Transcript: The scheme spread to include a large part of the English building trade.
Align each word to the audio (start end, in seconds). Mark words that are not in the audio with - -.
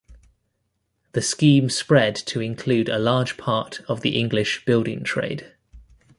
The 1.11 1.21
scheme 1.21 1.69
spread 1.69 2.15
to 2.15 2.39
include 2.41 2.89
a 2.89 2.97
large 2.97 3.37
part 3.37 3.81
of 3.87 4.01
the 4.01 4.17
English 4.17 4.65
building 4.65 5.03
trade. 5.03 5.53